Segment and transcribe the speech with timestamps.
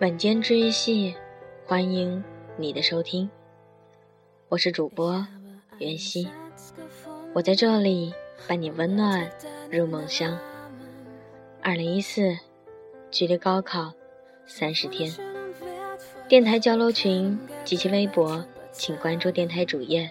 [0.00, 1.14] 晚间治愈系，
[1.66, 2.24] 欢迎
[2.56, 3.28] 你的收听，
[4.48, 5.26] 我是主播
[5.76, 6.26] 袁熙，
[7.34, 8.14] 我在这里
[8.48, 9.30] 伴你温暖
[9.70, 10.38] 入梦乡。
[11.60, 12.34] 二零一四，
[13.10, 13.92] 距离高考
[14.46, 15.12] 三十天，
[16.26, 20.10] 电台交流群及其微博，请关注电台主页。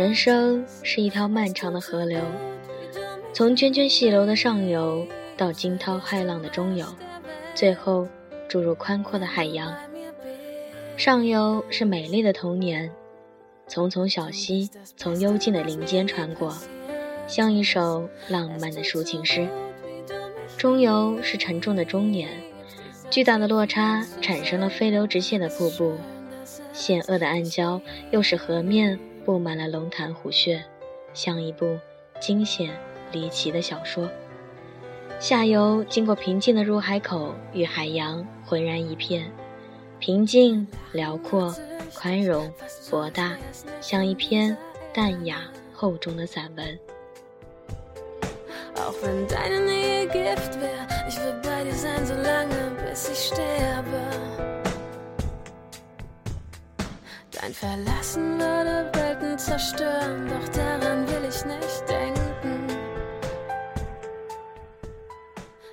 [0.00, 2.22] 人生是一条漫长的河流，
[3.34, 6.86] 从涓涓细流的上游到惊涛骇浪的中游，
[7.54, 8.08] 最后
[8.48, 9.70] 注入宽阔的海洋。
[10.96, 12.90] 上游是美丽的童年，
[13.66, 16.56] 丛丛小溪从幽静的林间穿过，
[17.26, 19.46] 像一首浪漫的抒情诗。
[20.56, 22.30] 中游是沉重的中年，
[23.10, 25.92] 巨大的落差产生了飞流直泻的瀑布，
[26.72, 27.78] 险恶的暗礁
[28.10, 28.98] 又使河面。
[29.24, 30.64] 布满了龙潭虎穴，
[31.12, 31.78] 像一部
[32.20, 32.70] 惊险
[33.12, 34.08] 离奇的小说。
[35.18, 39.30] 下游经过平静的入海口，与海洋浑然一片，
[39.98, 41.54] 平静、辽阔、
[41.94, 42.50] 宽容、
[42.90, 43.36] 博大，
[43.80, 44.56] 像一篇
[44.94, 45.42] 淡雅
[45.74, 46.78] 厚重的散文。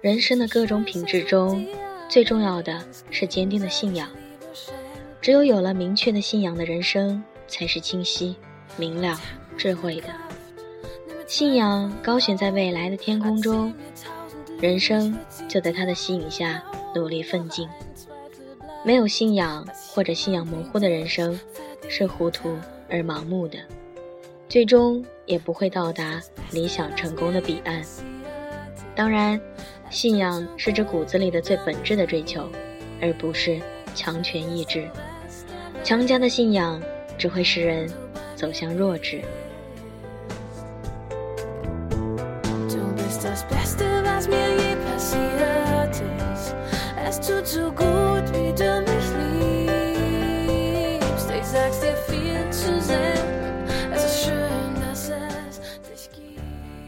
[0.00, 1.64] 人生的各种品质中，
[2.08, 4.08] 最重要的是坚定的信仰。
[5.20, 8.34] 只有有了明确的信仰的人生，才是清晰、
[8.76, 9.16] 明了、
[9.56, 10.08] 智慧的。
[11.28, 13.72] 信仰高悬在未来的天空中，
[14.60, 16.60] 人生就在它的吸引下
[16.96, 17.68] 努力奋进。
[18.84, 21.38] 没有信仰或者信仰模糊的人生，
[21.88, 22.56] 是糊涂
[22.92, 23.58] 而盲目的，
[24.50, 26.20] 最终也不会到达
[26.50, 27.82] 理想成功的彼岸。
[28.94, 29.40] 当然，
[29.88, 32.46] 信仰是这骨子里的最本质的追求，
[33.00, 33.58] 而不是
[33.94, 34.86] 强权意志。
[35.82, 36.80] 强加的信仰
[37.16, 37.90] 只会使人
[38.36, 39.22] 走向弱智。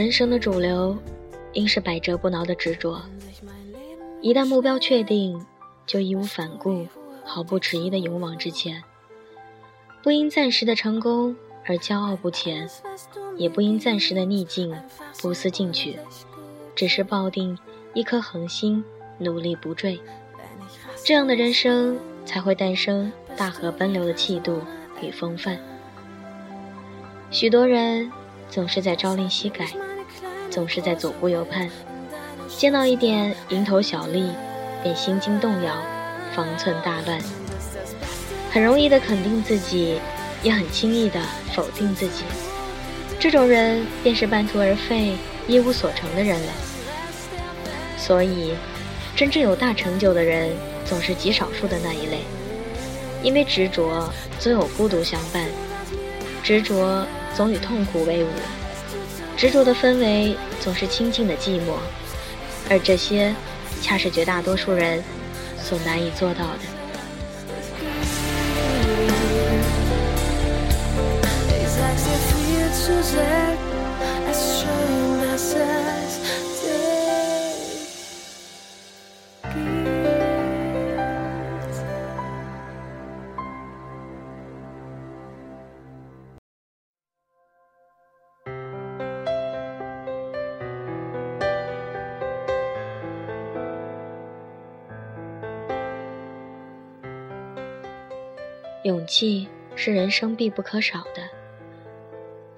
[0.00, 0.96] 人生的主流，
[1.52, 3.02] 应是百折不挠的执着。
[4.22, 5.38] 一旦目标确定，
[5.84, 6.86] 就义无反顾、
[7.22, 8.82] 毫不迟疑的勇往直前。
[10.02, 12.66] 不因暂时的成功而骄傲不前，
[13.36, 14.74] 也不因暂时的逆境
[15.20, 15.98] 不思进取，
[16.74, 17.58] 只是抱定
[17.92, 18.82] 一颗恒心，
[19.18, 20.00] 努力不坠。
[21.04, 24.62] 这样的人生，才会诞生大河奔流的气度
[25.02, 25.58] 与风范。
[27.30, 28.10] 许多人
[28.48, 29.66] 总是在朝令夕改。
[30.60, 31.70] 总是在左顾右盼，
[32.46, 34.30] 见到一点蝇头小利，
[34.82, 35.74] 便心惊动摇，
[36.36, 37.18] 方寸大乱。
[38.52, 39.98] 很容易的肯定自己，
[40.42, 41.18] 也很轻易的
[41.54, 42.24] 否定自己。
[43.18, 45.16] 这种人便是半途而废、
[45.48, 46.52] 一无所成的人了。
[47.96, 48.52] 所以，
[49.16, 50.50] 真正有大成就的人，
[50.84, 52.18] 总是极少数的那一类。
[53.22, 55.42] 因为执着总有孤独相伴，
[56.42, 58.28] 执着总与痛苦为伍。
[59.40, 61.78] 执着的氛围总是清静的寂寞，
[62.68, 63.34] 而这些，
[63.80, 65.02] 恰是绝大多数人
[65.58, 66.60] 所难以做到的。
[98.82, 99.46] 勇气
[99.76, 101.28] 是人生必不可少的。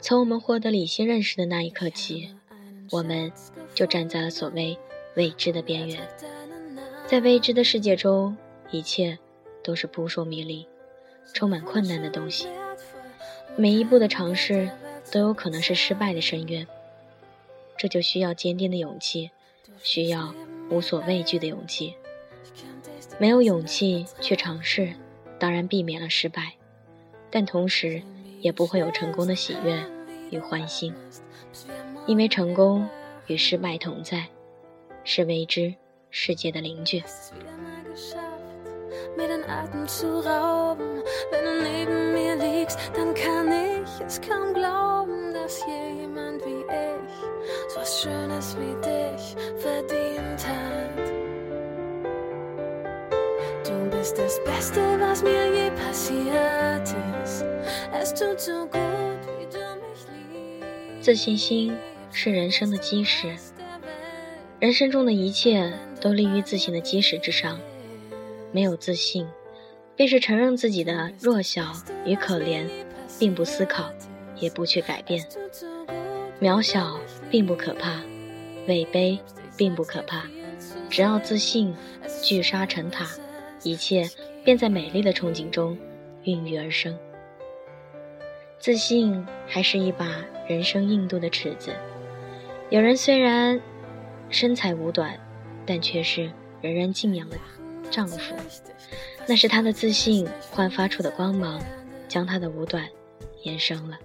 [0.00, 2.34] 从我们获得理性认识的那一刻起，
[2.90, 3.32] 我们
[3.74, 4.78] 就站在了所谓
[5.16, 6.08] 未知的边缘。
[7.06, 8.36] 在未知的世界中，
[8.70, 9.18] 一切
[9.64, 10.66] 都是扑朔迷离、
[11.32, 12.46] 充满困难的东西。
[13.56, 14.70] 每一步的尝试
[15.10, 16.66] 都有可能是失败的深渊。
[17.76, 19.30] 这就需要坚定的勇气，
[19.82, 20.32] 需要
[20.70, 21.94] 无所畏惧的勇气。
[23.18, 24.94] 没有勇气去尝试，
[25.42, 26.52] 当然避免了失败，
[27.28, 28.00] 但同时
[28.38, 29.84] 也不会有成功的喜悦
[30.30, 30.94] 与欢欣，
[32.06, 32.88] 因为成功
[33.26, 34.24] 与失败同在，
[35.02, 35.74] 是未知
[36.10, 37.02] 世界的邻居。
[61.00, 61.74] 自信心
[62.12, 63.34] 是人生的基石，
[64.60, 67.58] 人生中的一切都立于自信的基石之上。
[68.52, 69.26] 没有自信，
[69.96, 71.72] 便是承认自己的弱小
[72.04, 72.68] 与可怜，
[73.18, 73.90] 并不思考，
[74.36, 75.26] 也不去改变。
[76.38, 76.98] 渺小
[77.30, 78.02] 并不可怕，
[78.68, 79.18] 位卑
[79.56, 80.24] 并不可怕，
[80.90, 81.74] 只要自信，
[82.22, 83.08] 聚沙成塔。
[83.62, 84.08] 一切
[84.44, 85.76] 便在美丽的憧憬中
[86.24, 86.98] 孕育而生。
[88.58, 91.72] 自信还是一把人生硬度的尺子。
[92.70, 93.60] 有人虽然
[94.30, 95.18] 身材五短，
[95.66, 96.30] 但却是
[96.60, 97.36] 人人敬仰的
[97.90, 98.18] 丈夫。
[99.26, 101.60] 那是他的自信焕发出的光芒，
[102.08, 102.88] 将他的五短
[103.42, 103.98] 延伸了。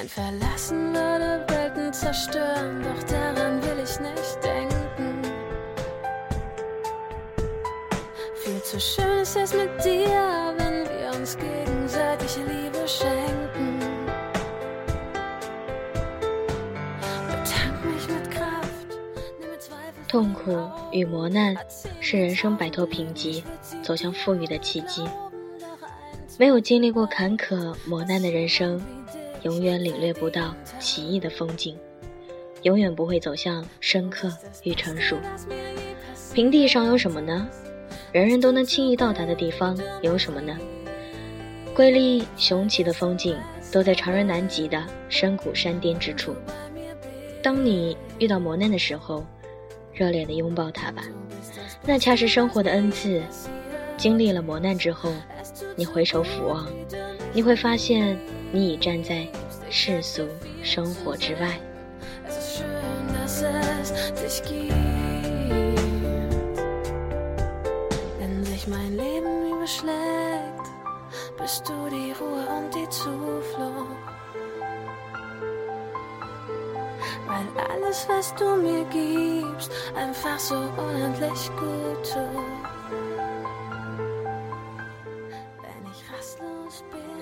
[0.00, 5.22] Ein Verlassen würde Welten zerstören, doch daran will ich nicht denken.
[8.36, 13.80] Viel zu schön ist es mit dir, wenn wir uns gegenseitig Liebe schenken.
[17.26, 18.86] Betank mich mit Kraft,
[19.40, 20.06] nehme Zweifel.
[20.06, 21.56] 痛苦与磨难
[22.00, 23.42] 是人生摆脱贫瘠、
[23.82, 25.04] 走向富裕的契机。
[26.38, 28.80] 没有经历过坎坷磨难的人生，
[29.42, 31.76] 永远领略不到奇异的风景，
[32.62, 34.32] 永远不会走向深刻
[34.64, 35.16] 与成熟。
[36.34, 37.48] 平地上有什么呢？
[38.12, 40.56] 人人都能轻易到达的地方有什么呢？
[41.74, 43.38] 瑰丽雄奇的风景
[43.70, 46.34] 都在常人难及的深谷山巅之处。
[47.40, 49.24] 当你遇到磨难的时候，
[49.92, 51.02] 热烈的拥抱它吧，
[51.84, 53.22] 那恰是生活的恩赐。
[53.96, 55.12] 经历了磨难之后，
[55.76, 56.66] 你回首俯望，
[57.32, 58.18] 你会发现。
[58.50, 59.26] 你已站在
[59.70, 60.26] 世俗
[60.62, 61.58] 生活之外。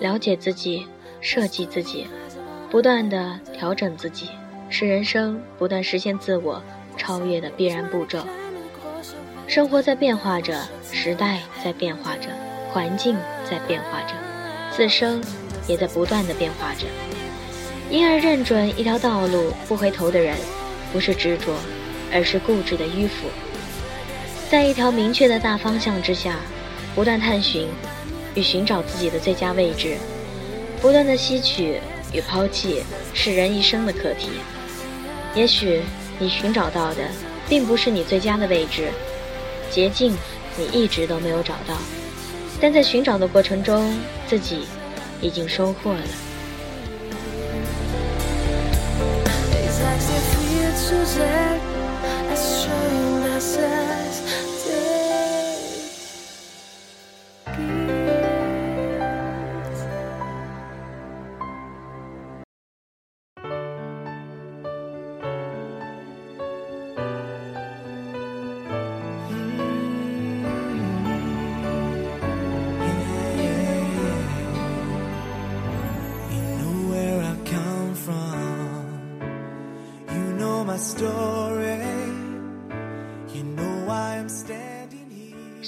[0.00, 0.86] 了解自己。
[1.20, 2.06] 设计自己，
[2.70, 4.28] 不断的调整自己，
[4.68, 6.62] 是人生不断实现自我
[6.96, 8.24] 超越的必然步骤。
[9.46, 10.60] 生活在变化着，
[10.92, 12.28] 时代在变化着，
[12.70, 13.16] 环境
[13.48, 14.14] 在变化着，
[14.70, 15.22] 自身
[15.68, 16.86] 也在不断的变化着。
[17.88, 20.36] 因而认准一条道路不回头的人，
[20.92, 21.54] 不是执着，
[22.12, 23.28] 而是固执的迂腐。
[24.50, 26.36] 在一条明确的大方向之下，
[26.94, 27.68] 不断探寻
[28.34, 29.96] 与寻找自己的最佳位置。
[30.80, 31.80] 不断的吸取
[32.12, 34.30] 与抛弃是人一生的课题。
[35.34, 35.82] 也许
[36.18, 37.02] 你寻找到的
[37.48, 38.88] 并不是你最佳的位置，
[39.70, 40.16] 捷径
[40.56, 41.76] 你一直都没有找到，
[42.60, 44.66] 但在寻找的过程中，自己
[45.20, 46.00] 已经收获了。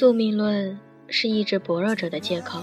[0.00, 2.62] 宿命论是意志薄弱者的借口。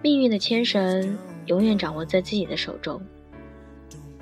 [0.00, 3.02] 命运的牵绳永远掌握在自己的手中。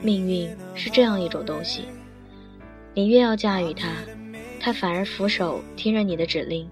[0.01, 1.83] 命运是这样一种东西，
[2.95, 3.91] 你越要驾驭它，
[4.59, 6.67] 它反而俯首听任你的指令；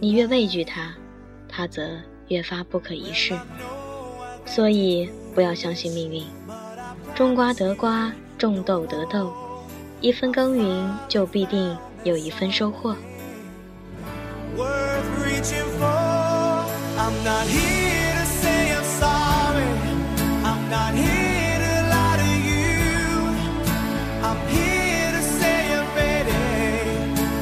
[0.00, 0.94] 你越畏惧它，
[1.46, 1.90] 它则
[2.28, 3.38] 越发不可一世。
[4.46, 6.24] 所以，不要相信命运。
[7.14, 9.30] 种瓜得瓜，种豆得豆。
[10.00, 12.96] 一分耕耘就必定有一分收获。
[14.56, 16.64] worth reaching for.
[17.04, 19.70] I'm not here to say I'm sorry.
[20.44, 22.66] I'm not here to lie to you.
[24.28, 26.32] I'm here to say I'm ready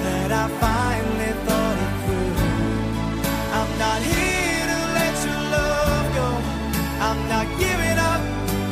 [0.05, 2.35] that I finally thought it through.
[3.59, 6.29] I'm not here to let your love go.
[7.07, 8.23] I'm not giving up.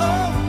[0.00, 0.47] Oh.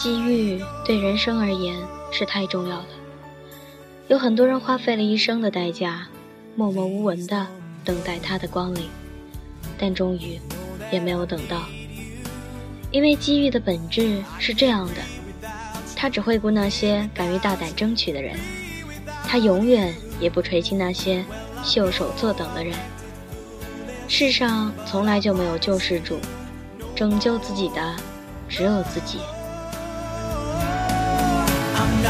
[0.00, 1.76] 机遇对人生而言
[2.10, 2.86] 是太重要了，
[4.08, 6.08] 有很多人花费了一生的代价，
[6.56, 7.46] 默默无闻的
[7.84, 8.88] 等待他的光临，
[9.78, 10.40] 但终于
[10.90, 11.64] 也没有等到。
[12.90, 15.02] 因为机遇的本质是这样的，
[15.94, 18.38] 他只会顾那些敢于大胆争取的人，
[19.24, 21.22] 他永远也不垂青那些
[21.62, 22.74] 袖手坐等的人。
[24.08, 26.18] 世上从来就没有救世主，
[26.96, 27.96] 拯救自己的
[28.48, 29.18] 只有自己。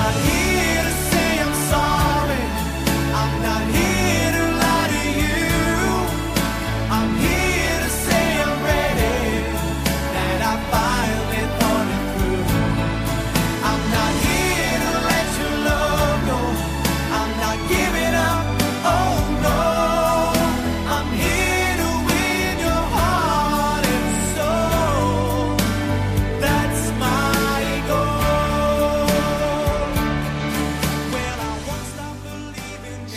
[0.01, 0.50] not here.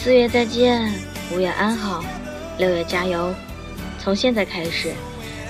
[0.03, 0.93] 四月再见，
[1.31, 2.03] 五月安好，
[2.57, 3.33] 六月加油。
[3.97, 4.91] 从现在开始，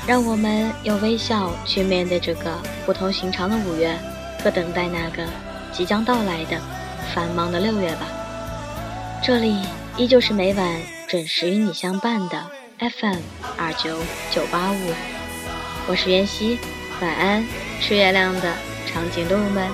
[0.06, 2.56] 让我们用微笑去面对这个
[2.86, 3.98] 不同寻常的五月，
[4.44, 5.28] 和等待那个
[5.72, 6.62] 即将到来的
[7.16, 8.06] 繁忙的六月吧。
[9.24, 9.58] 这里
[9.98, 12.40] 依旧是每晚准时与你相伴的
[12.78, 13.18] FM
[13.58, 13.98] 二九
[14.30, 14.94] 九八五，
[15.88, 16.60] 我是袁熙，
[17.02, 17.44] 晚安，
[17.82, 18.54] 吃月亮的
[18.86, 19.68] 长颈鹿们。